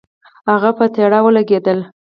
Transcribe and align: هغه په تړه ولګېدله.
هغه 0.51 0.71
په 0.77 0.85
تړه 0.95 1.19
ولګېدله. 1.25 1.85